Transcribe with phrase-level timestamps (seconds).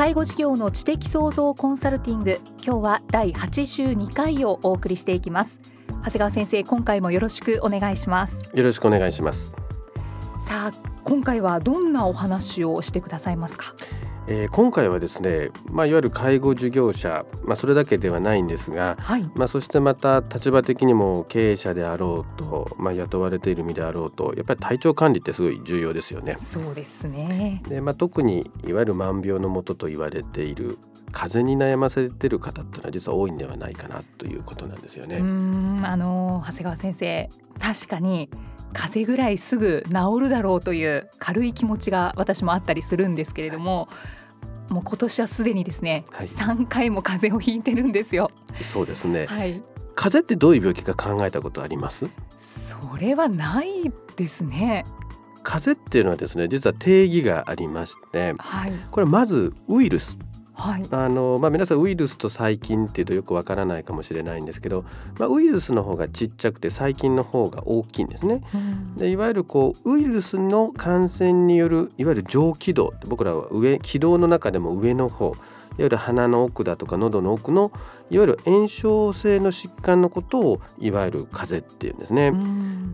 [0.00, 5.58] 介護事業の知的創造コンサルティング今日は第82回をお送りしていきます。
[5.88, 8.50] 長谷川先生今回もよろしくお願いします。
[8.54, 9.54] よろしくお願いします。
[10.40, 13.74] さあ今回はどんなお話をしてくださいますか？
[14.32, 26.36] えー、今回はですね、まあ、いわゆる介護事業者、まあ、それだけではないんですが、はい、まあ、そしてまた立場的にも経営者であろうと、まあ、雇われている身であろうとやっぱり体調管理ってすごい重要ですよね。
[26.38, 30.78] そうですねで、まあ、特にいわゆる万病のもとと言われている
[31.10, 35.16] 風邪に悩ませている方っていうのは実は多いんではないかなということなんですよね。
[35.16, 38.30] うんあの長谷川先生確かに
[38.72, 43.88] 風邪ぐらいすぐ治るだろうという軽い気持ちが私もあったりするんですけれども、
[44.70, 48.30] もう今年はすでにですね、はい、3回も風邪をひいてるんですよ。
[48.62, 49.60] そうですね、はい、
[49.94, 52.06] 風邪ってどういう病気か考えたことあります？
[52.38, 54.84] それはないですね。
[55.42, 60.18] 風邪っていうのはですね実は定義がありまして、はい、これまずウイルス
[60.60, 64.84] はい、あのまあ、皆さんウイルスと細菌っていうとよくわからないかもしれないんですけど、
[65.18, 68.42] まあ、ウイルスの方がちっちゃくて細菌の方が大きいんですね。
[68.54, 75.36] うん、でいわゆるこうウイルスの感染によるいわゆる上気道僕らは上気道の中でも上の方いわ
[75.78, 77.72] ゆる鼻の奥だとか喉の奥の
[78.10, 82.32] いわゆる炎症性の疾患のことをいわゆる風邪っていうんですね。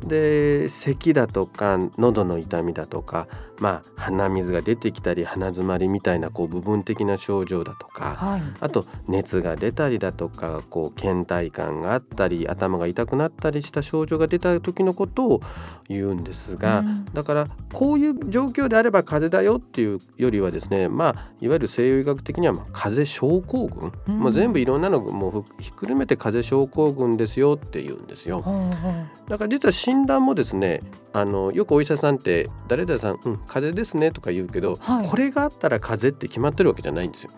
[0.07, 3.27] で咳だとか喉の痛みだとか、
[3.59, 15.41] まあ、鼻水が出てきたり鼻づまりみたいなこう部分的な症状だとか、はい、あと熱が出たりだとかこう倦怠感があったり頭が痛くなったりした症状が出た時のことを
[15.89, 21.11] 言うんですが、だからこういう状況であれば風邪だよっていうよりはですね、まあ、
[21.41, 28.43] いわゆる西洋医学的にはまあ風邪症候群、まあ、全部いろんなのもうひっくるめて風邪症候群ですよって言うんですよ。
[29.29, 30.81] だから実は診断もですね
[31.13, 37.31] あのよくお医者さんって誰々さん、うん、風邪ですねとか言うけど、はい、これがあったら風邪って決まってるわけじゃないんですよ。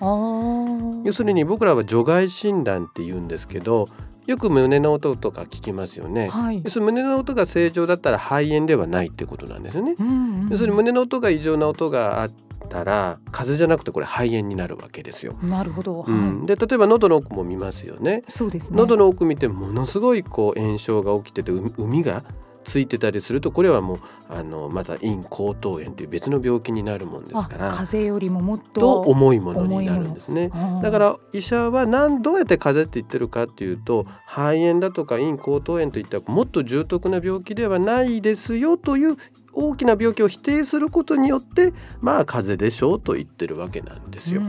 [1.05, 3.87] 要するに僕らは除外診断って言うんですけど
[4.29, 12.31] よく胸の音とか聞きますよね、はい、要するに胸の音が正常だったら肺炎ではないってことなんですよね、うんうん、要するに胸の音が異常な音があっ
[12.69, 15.35] たら風邪じゃなくてこれ肺炎になるわけですよ。
[15.43, 18.23] なるほど、うん、で例えば喉の奥も見ますよね。
[18.29, 18.77] そうですね。
[18.77, 22.23] 喉の奥見てものすごいこう炎症が起きてて海が
[22.69, 23.99] ついてたりするとこれはもう
[24.29, 30.51] あのまた咽喉頭炎という別の病気になるもんですから風邪よりももっと重いものになるんですね。
[30.83, 39.17] だから医者は何どうやって風邪って言ってるかっていうと肺炎だとか咽喉頭炎といったもっと重篤な病気ではないですよという
[39.61, 44.43] 大きな病気を否定することによってまあ風邪でしょうと言ってるわけなんですよ。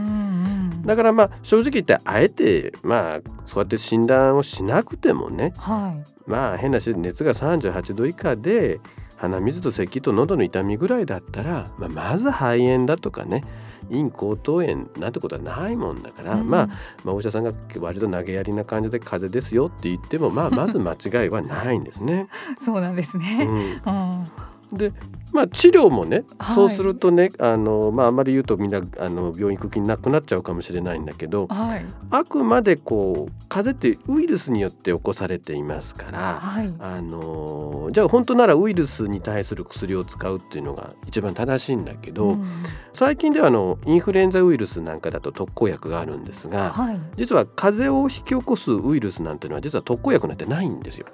[0.86, 8.80] だからまあ正直言ってあえてまあそうやって診断をしなくてもね、はい、まあ変な話熱が38度以下で
[9.16, 13.44] 鼻水と咳と喉の痛みぐらいだったら、まあ、まず肺炎だとかね
[13.90, 16.66] 咽喉頭炎なんてことはないもんだから、うん、まあ、
[17.04, 22.28] まあお医者さんが割と投げやりな感じで風邪ですよって言ってもまあまず間違いはないんですね。
[22.58, 24.24] そうなんですね、うん、うん
[24.72, 24.92] で
[25.32, 42.44] まあ治療もね、はい、そうするとねあの、まあ、あまり言うとみんなあの病院行く気なくなっちゃうかもしれないんだけど、はい、あくまでこう風邪ってウイルスによって起こされていますから、はい、あのじゃあ本当ならウイルスに対する薬を使うっていうのが一番正しいんだけど、うん、
[42.92, 46.74] 最近ではあのインフルエンザウイルスなんかだと特効薬があるんですが、
[47.16, 51.06] 実は風邪を引き起こすウイルスなんていうのは実は特効薬なんてないんですよ。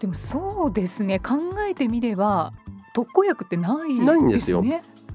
[0.00, 1.18] でもそうですね。
[1.18, 1.34] 考
[1.68, 2.52] えてみれば
[2.98, 4.64] 特効薬ってない、ないんですよ。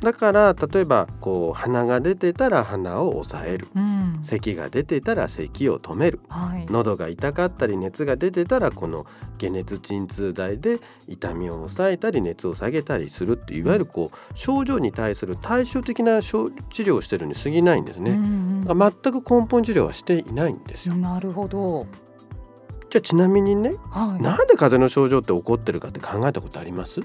[0.01, 9.05] だから例えばこう鼻が出てたら鼻を抑える、うん、咳が出てたら咳を止める、はい、喉が痛かったり熱が出てたらこの
[9.37, 20.95] 解熱鎮痛剤で痛みを抑えたり熱を下げたりするっていわゆるこう症状に対する対照的な治療をしてるに過ぎないんですね、うんうん、全く根本治療はしていないんですよ。
[20.95, 21.85] なるほど。
[22.89, 27.01] じゃあちなみにね、はい、なんで風邪の症状って起こってるかって考えたことあります？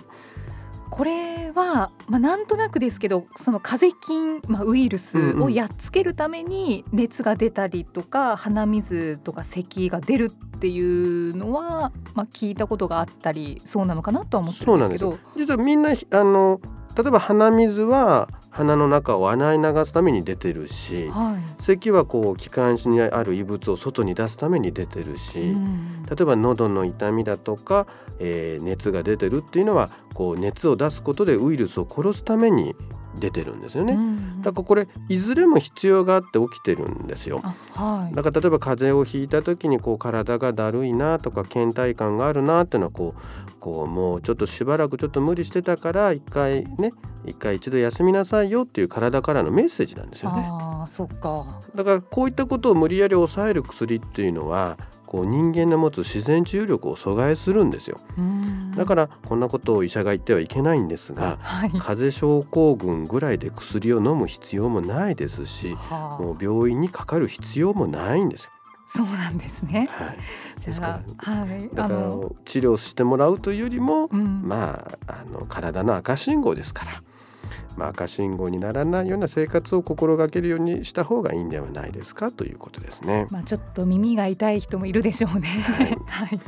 [0.90, 15.18] これは、まあ、なんとなくですけどその風邪菌、まあ、ウイルスをやっつけるために熱が出たりとか、鼻水とか咳が出るっていうのは、まあ、聞いたことがあったりそうなのかなとは思ってるんですけど。
[15.36, 16.60] 実はみんなあの
[16.96, 27.86] 例えば鼻水は鼻の中を穴に流すために出てるし、はい、咳はこう気管支にある異物を外に出すために出てるし、うん、例えば喉の痛みだとか、
[28.18, 32.74] えー、熱が出てるっていうのはこう熱を出すことでウイルスを殺すために
[33.20, 37.40] 出てるんですよね、うん、だからこれいずれも必要があって起きてるんですよ、
[37.72, 46.90] はい、だから例えば風邪をひいた時にこう体がだるいなとか倦怠感があるなっていうのはこうこうもうちょっとしばらくちょっと無理してたから一回ね
[47.24, 50.48] 一回一度休みなさいよっていう体からのメッセージなんですよね。
[50.50, 51.60] あそっか。
[51.74, 54.76] だからこういったことを無理やり抑える薬っていうのは
[55.08, 57.98] こう人間の持つ自然治癒力を阻害するんですよ。
[58.76, 68.50] だからこんなことを医者が言ってはいけないんですが、はい、風邪症候群ぐらいで薬を飲む必要もないですし、はあ、もう病院にかかる必要もないんですよ。
[68.86, 69.88] そうなんですね。
[69.90, 70.18] はい、
[70.62, 71.98] ですから、はい、だから
[72.44, 76.92] 治療してもらうというよりも、うん、まああの体の赤信号ですから。
[77.78, 83.28] まあ、赤信号にならないような生活を心がけるようにした方がいいんではないですかということですね。
[83.30, 85.48] まあ、ちょっと耳が痛い人もいるでしょうね。
[85.48, 86.40] はい、 はい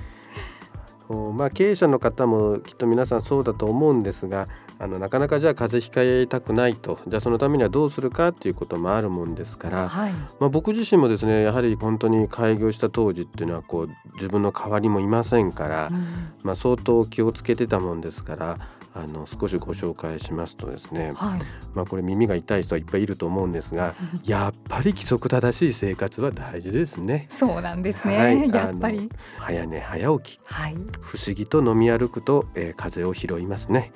[1.35, 4.47] まあ、経営者の方もきっと皆さんそうだと思うんですが
[4.81, 6.99] あのなかなかじゃあ風邪ひかえたくないと。
[7.07, 18.59] じゃあそのためにはどうするかっていうこともあるもんですから、はい、まあ、僕自身もですねやはり本当に開業した当時っていうのはこう自分の代わりもいませんから、うん、まあ、相当気をつけてたもんですから
[18.95, 21.41] あの少しご紹介しますとですね、はい、
[21.75, 23.95] まあ、これ耳が痛い人はいっぱいいると思うんですが
[24.25, 27.27] やっぱり規則正しい生活は大事ですね。
[27.31, 29.11] そうなんですね、はい、やっぱり。
[29.39, 33.93] 早寝早起き、はい、不思議と飲み歩くと、えー、風邪を拾いますね。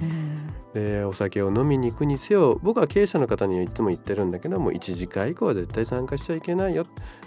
[0.74, 6.84] でお酒を飲みに行くにせよ僕は経営者の方にはいつも言ってるんだけども1時間以降は絶対参加しちゃいけないよ。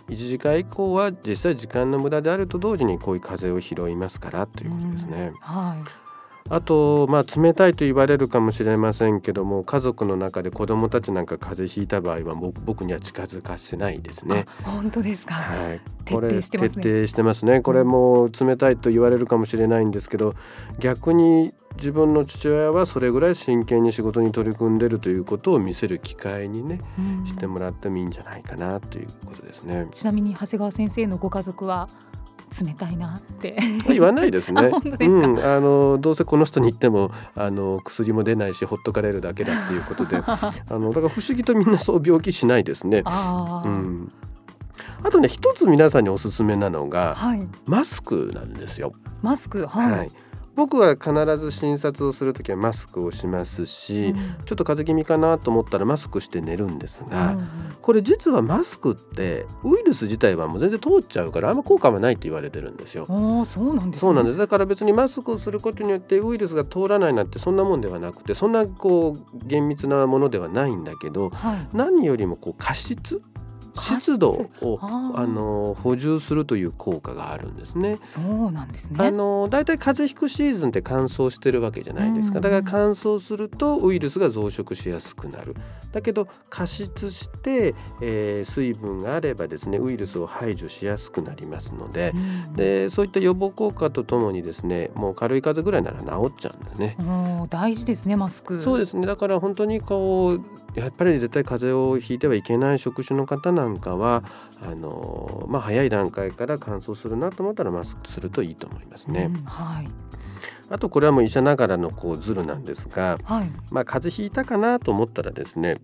[0.10, 5.32] 1時間以降は実際時間の無駄であると同時にこういう風邪を拾いますからということですね。
[5.40, 6.07] はい。
[6.50, 12.36] あと、まあ、冷たいと言われるかもしれませんけども家族の中で子どもたちなんか風邪ひいた場合は
[12.66, 14.46] 僕には近づかせないですね。
[14.64, 17.62] 本当ですか、はい、これ徹底してますね。
[17.62, 20.36] これも冷たいと言われるかもしれないんですけど
[20.80, 26.80] 逆に自分の父親はそれぐらい真剣に仕事に取り組んでるということを見せる機会にね、
[27.26, 29.88] してもらってもいいんじゃないかなということですね。
[29.92, 31.88] ちなみに長谷川先生のご家族は
[32.62, 33.56] 冷たいなって。
[33.88, 34.70] 言わないですね。
[35.02, 40.18] うん、あのどうせこの人に言ってもあの薬も出ないしほっとかれるだけだっていうことで。
[40.26, 43.04] あのだから不思議とみんなそう病気しないですね。
[43.06, 44.12] あ,、うん、
[45.04, 48.92] あとね一つ皆さんにおすすめなのが、はい、マスクなんですよ。
[49.22, 50.12] マスクはい、はい
[50.58, 57.48] 僕は必ず診察をする時はマスクをしますし、うん、ちょっと風邪気味かなと思ったらマスクして寝るんですが、うん、
[57.80, 63.06] これ実はマスクってウイルス自体はもう全然通っちゃうからあんま効果はないって言われてるんですよ。
[63.08, 64.38] あそうなんです、ね、そうなんです。
[64.40, 73.22] だから別にマスクをすることによってウイルスが通らないなんてそんなもんではなくてそんなこう厳密なものではないんだけど、はい、何よりもこう加湿
[73.80, 77.98] 湿度をあの補充するという効果があるんですね。
[78.04, 79.06] そうなんですね。
[79.06, 82.40] あのだいたい風邪ひくシーズンって乾燥してるわけじゃないですか。
[82.40, 85.56] だから乾燥するとウイルスが増殖しやすくなる。
[85.92, 92.14] だけど加湿して、えー、水分があればですねウイルスを排除しやすくなりますので、
[92.56, 96.98] でそういった予防効果とともにですねもう軽い風邪ぐらいなら治っちゃうんですね。
[97.50, 98.60] 大事ですねマスク。
[98.60, 99.08] そうですね。
[99.08, 100.42] だから本当にこう
[100.78, 104.24] やっぱり絶対風邪をひいてはいけない職種の方なんかは
[104.62, 109.32] あの、まあ、早い段階から乾燥するなと思ったらマスクするといいと思いますね。
[109.34, 109.88] うん、はい
[110.70, 115.78] あとこれはもう医者ながらのこうズルなんですが、はい、まあ風邪ひいたかなと思ったらですね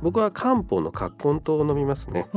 [0.00, 2.28] 僕は漢方の葛根湯を飲みますね。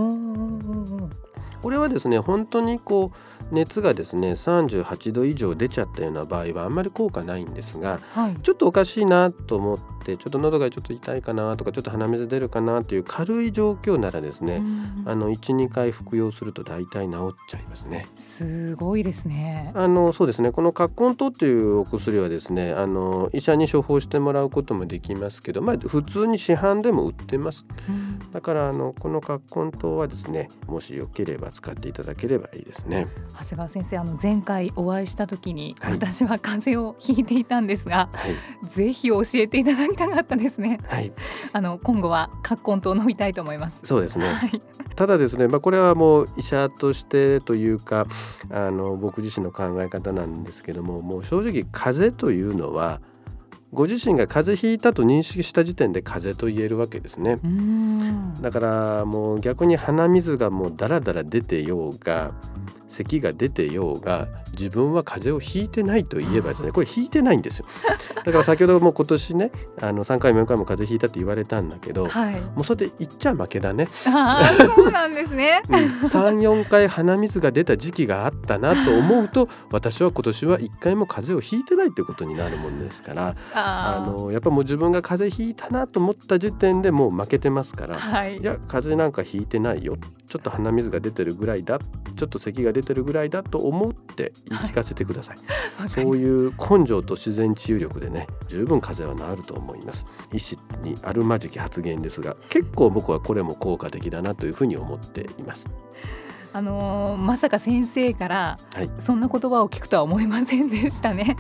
[1.62, 14.62] これはですね本当にこう熱がですね38度以上出ちゃったような場合はあんまり効果ないんですが、はい、ちょっとおかしいなと思ってちょっと喉がちょっと痛いかなとかちょっと鼻水出るかなという軽い状況ならですね、
[15.06, 18.08] あの12回服用すると大体治っちゃいますね。
[18.16, 19.72] すごいですね。
[19.76, 27.66] あのそうですねこのカッコン糖というお薬はですねあの医者に処方してもらうこともできますけど、まあ、普通に市販でも売ってます。
[28.32, 33.08] だからあのこのカッコン糖はですねもしよければ使っていただければいいですね。
[33.42, 40.80] 長谷川先生あの前回お会いした時に、はい、私は風邪をひいていたんですが、はい、ぜひ教えていただきたかったですね。
[40.88, 41.12] はい、
[41.54, 43.80] あの今後は葛根糖飲みたいと思います。
[43.84, 44.28] そうですね。
[44.28, 44.62] はい、
[44.96, 48.06] ただですね、まあこれはもう医者としてというか
[48.52, 53.02] あの僕自身の考え方なんですけども、もう正直風邪というのは
[53.74, 57.40] ご自身が風邪ひいたと認識した時点で風邪と言えるわけですね
[58.42, 62.34] だからもう逆に鼻水がもうダラダラ出てようが
[62.92, 67.66] 咳が出てようが自分は風邪をひいてないと言えばですねこれひいてないんですよ。
[68.24, 73.88] だから先ほども今年ねあの3回も4回も風邪ひいたって言われたんだけど、はい、もうそれで言っちゃ負けだね。
[74.06, 89.98] あそうなんですね、 うん、34回鼻水が出た時期があったなと思うと私は今年は1回も風邪をひいてないってことになるもんですからあのやっぱもう自分が風邪ひいたなと思った時点でもう負けてますから、はい、いや風邪なんかひいてないよ
[90.30, 91.80] ちょっと鼻水が出てるぐらいだ
[92.18, 95.38] ちょっと咳が出てるぐらいだと思って言い聞かせてください、
[95.78, 100.06] はい、そういう根性と自然治癒力でね十分風邪は治ると思います。
[100.34, 105.70] 医師にあるまじき発言ですが結構僕はこれも効果的だなというふうに思っています。
[106.54, 108.58] あのー、まさか先生から
[108.98, 111.38] そんな言葉を聞くとは思いませんでしたね。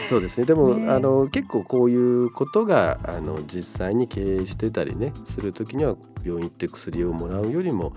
[0.00, 0.46] そうですね。
[0.46, 7.94] でも、ね、あの結構こういうことがあの実際に経営してたりねする時には病院行って薬をもらうよりも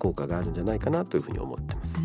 [0.00, 1.96] 効果があるんじゃないかなというふうに思ってます。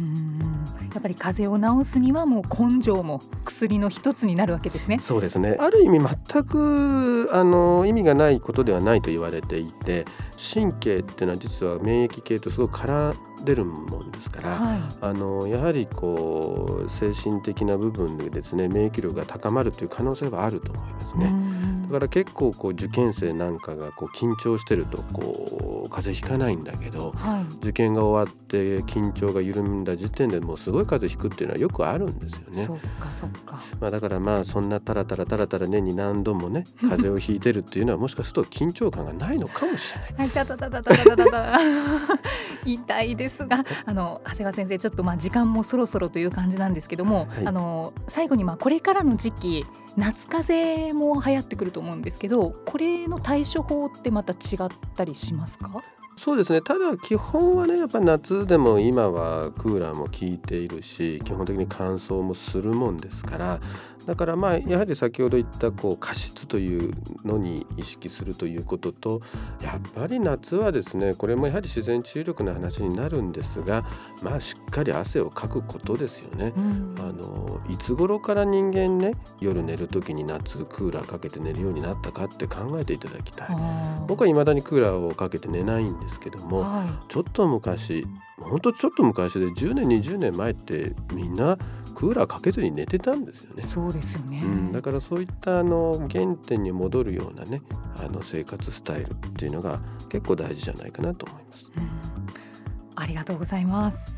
[0.94, 5.00] やっぱり風邪を治すにはもう根性も薬の一つになるわけですね。
[5.00, 5.58] そうですね。
[5.60, 10.06] ある意味全くあの意味がないことではないと言われていて、
[10.54, 21.34] 神経っていうのは実は免疫系とすごく絡んでるもんですから、はい、あのやはりこう精神的な部分でですね免疫力が高まるという可能性はあると思いますね。
[21.86, 32.64] だから結構こう受験生なんかがこう緊張してるとこう風邪ひかないんだけど、はい、受験が終わって緊張が緩んだ時点でもうすごい風邪ひくっていうのはよくあるんですよね。
[32.64, 33.60] そっかそっか。
[33.80, 40.14] まあだからまあそんなタラタラタラタラ年に何度もね 風邪をひいてるっていうのはもしかすると緊張感がないのかもしれない。
[40.18, 41.60] はい、たたたたたたたた
[42.66, 49.66] 痛いですが、あの長谷川先生ちょっとまあ時間もそろそろという感じなんですけども、はい、あの最後にまあこれからの時期
[49.98, 55.84] 夏風邪も流行ってくると思うんですけどこれの対処法ってまた違ったりしますか？
[56.18, 56.62] そうですね。
[56.62, 63.60] ただ基本はねやっぱ夏でも今はクーラーも効いているし基本的に乾燥もするもんですから。
[64.06, 66.94] だからまあやはり先ほど言ったこう加湿という
[67.24, 69.22] のに意識するということと
[69.62, 73.84] やっぱり夏はですねこれもやはり自然治癒力の話になるんですが
[74.22, 76.54] まあしっかり汗をかくことですよね。
[76.56, 83.48] うん、あのいつ頃から人間ね夜寝る時に夏クーラーかけて寝るようになったかって考えていただきたい。
[84.06, 88.06] 僕は未だにクーラーをかけて寝ないんですけども、はい、ちょっと昔
[88.38, 91.58] ほんとちょっと昔で10年20年前ってみんな
[91.96, 93.64] クーラーかけずに寝てたんですよね。
[93.64, 97.62] そうですよね、うん、だからそういったあの原点に戻るようなね
[97.98, 101.72] あの生活スタイルっていうのが結構大事じゃないかなと思います。
[101.76, 101.90] うん、
[102.96, 104.16] ありがとうございます。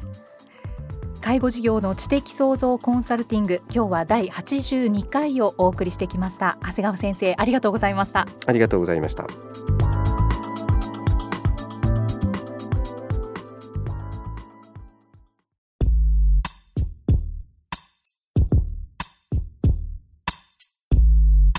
[1.21, 9.27] 介護事業の知的創造コンサルティング今日は第82回をお送りしてきました長谷川先生ありがとうございましたありがとうございました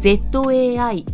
[0.00, 1.04] ZAITAC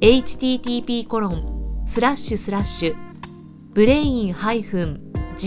[0.00, 2.96] http コロンスラッシュスラッシュ
[3.74, 5.44] ブレイン -gr.com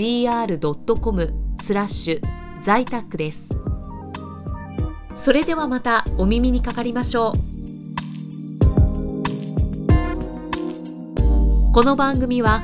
[1.59, 2.21] スラッシュ
[2.61, 3.49] 在宅です。
[5.15, 7.33] それではまたお耳にかかりましょう。
[11.73, 12.61] この番組は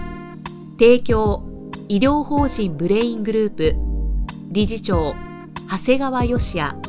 [0.73, 1.41] 提供
[1.87, 3.75] 医療法人ブレイングループ
[4.51, 5.15] 理事長
[5.67, 6.88] 長谷川義也